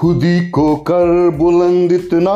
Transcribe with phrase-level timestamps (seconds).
[0.00, 2.34] खुदी को कर बुलंद इतना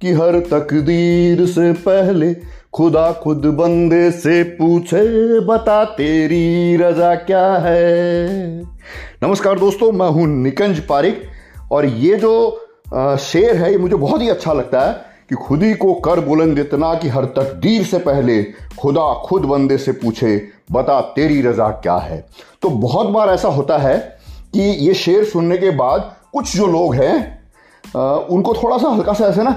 [0.00, 2.32] कि हर तकदीर से पहले
[2.72, 5.00] खुदा खुद बंदे से पूछे,
[5.40, 8.62] बता तेरी रजा क्या है?
[9.22, 11.22] नमस्कार दोस्तों, मैं हूँ निकंज पारिक
[11.72, 12.50] और ये जो
[13.20, 14.92] शेर है, ये मुझे बहुत ही अच्छा लगता है
[15.28, 18.42] कि खुदी को कर बुलंद इतना कि हर तकदीर से पहले
[18.78, 20.36] खुदा खुद बंदे से पूछे,
[20.72, 22.24] बता तेरी रजा क्या है?
[22.62, 23.98] तो बहुत बार ऐसा होता है
[24.54, 27.14] कि ये शेर सुनने के बाद कुछ जो लोग हैं
[28.28, 29.50] उनको थोड़ा सा हल्का सा ऐसे ना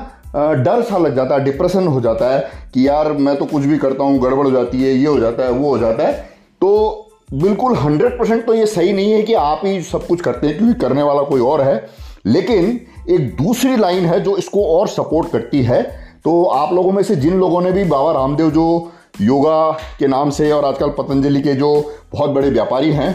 [0.56, 2.40] डर सा लग जाता है, डिप्रेशन हो जाता है
[2.74, 5.44] कि यार मैं तो कुछ भी करता हूँ, गड़बड़ हो जाती है, ये हो जाता
[5.44, 6.14] है, वो हो जाता है।
[6.62, 10.48] तो बिल्कुल हंड्रेड परसेंट तो ये सही नहीं है कि आप ही सब कुछ करते
[10.48, 11.90] हैं, क्योंकि करने वाला कोई और है।
[12.26, 15.82] लेकिन एक दूसरी लाइन है जो इसको और सपोर्ट करती है।
[16.24, 18.92] तो आप लोगों में से जिन लोगों ने भी बाबा रामदेव जो
[19.22, 21.70] योगा के नाम से और आजकल पतंजलि के जो
[22.12, 23.12] बहुत बड़े व्यापारी हैं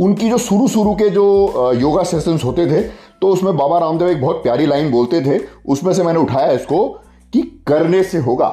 [0.00, 2.80] उनकी जो शुरू शुरू के जो योगा सेशंस होते थे
[3.20, 6.86] तो उसमें बाबा रामदेव एक बहुत प्यारी लाइन बोलते थे। उसमें से मैंने उठाया इसको
[7.32, 8.48] कि करने से होगा।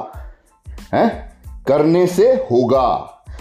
[0.94, 1.06] है?
[1.66, 2.88] करने से होगा।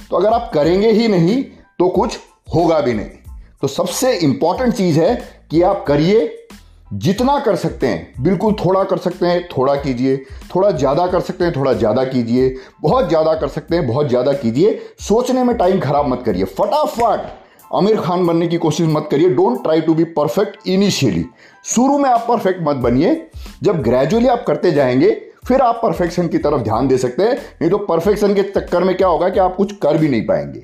[0.09, 1.43] तो अगर आप करेंगे ही नहीं
[1.79, 2.17] तो कुछ
[2.55, 5.15] होगा भी नहीं। तो सबसे इंपॉर्टेंट चीज़ है
[5.51, 6.47] कि आप करिए,
[6.93, 10.17] जितना कर सकते हैं। बिल्कुल थोड़ा कर सकते हैं, थोड़ा कीजिए।
[10.55, 14.33] थोड़ा ज़्यादा कर सकते हैं, थोड़ा ज़्यादा कीजिए। बहुत ज़्यादा कर सकते हैं, बहुत ज़्यादा
[14.33, 17.27] कीजिए। सोचने में टाइम खराब मत करिए। फटाफट
[17.75, 21.25] आमिर खान बनने की कोशिश मत करिए। Don't try to be perfect initially
[21.65, 23.27] शुरू में आप परफेक्ट मत बनिए।
[23.63, 27.69] जब ग्रेजुअली आप करते जाएँगे, फिर आप परफेक्शन की तरफ़ ध्यान दे सकते हैं। नहीं
[27.69, 30.59] तो परफेक्शन के चक्कर में क्या होगा कि आप कुछ कर भी नहीं पाएँगे।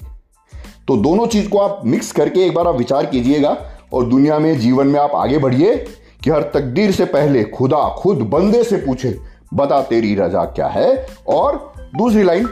[0.88, 3.58] तो दोनों चीज़ को आप मिक्स करके एक बार आप विचार कीजिएगा
[3.94, 5.76] और दुनिया में, जीवन में आप आगे बढ़िए
[6.24, 9.20] कि हर तकदीर से पहले खुदा खुद बंदे से पूछे,
[9.54, 11.08] बता तेरी रजा क्या है?
[11.28, 12.50] और दूसरी लाइन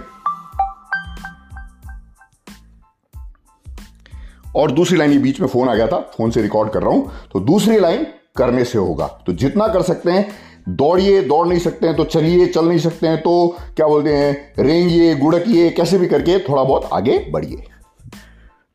[4.55, 6.91] और दूसरी लाइन ये बीच में फ़ोन आ गया था, फ़ोन से रिकॉर्ड कर रहा
[6.91, 8.05] हूँ तो दूसरी लाइन
[8.37, 10.27] करने से होगा। तो जितना कर सकते हैं,
[10.69, 14.53] दौड़िए, दौड़ नहीं सकते हैं तो चलिए, चल नहीं सकते हैं तो क्या बोलते हैं,
[14.59, 17.63] रेंगिए, गुड़किए, कैसे भी करके थोड़ा बहुत आगे बढ़िए।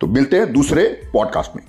[0.01, 1.63] तो मिलते हैं दूसरे पॉडकास्ट में।